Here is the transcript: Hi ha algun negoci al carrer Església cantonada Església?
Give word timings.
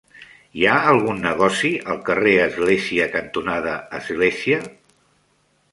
Hi 0.59 0.63
ha 0.69 0.77
algun 0.93 1.21
negoci 1.25 1.71
al 1.95 1.99
carrer 2.09 2.33
Església 2.47 3.09
cantonada 3.19 3.79
Església? 4.03 4.63